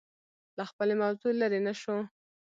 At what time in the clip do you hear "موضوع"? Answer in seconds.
1.01-1.31